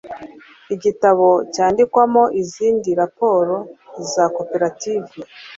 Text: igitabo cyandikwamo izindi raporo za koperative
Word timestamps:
igitabo 0.75 1.27
cyandikwamo 1.53 2.23
izindi 2.41 2.89
raporo 3.01 3.55
za 4.11 4.25
koperative 4.35 5.15